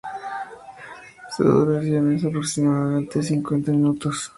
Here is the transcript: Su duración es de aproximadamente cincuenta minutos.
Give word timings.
Su 1.37 1.43
duración 1.43 2.13
es 2.13 2.23
de 2.23 2.29
aproximadamente 2.29 3.21
cincuenta 3.21 3.69
minutos. 3.69 4.29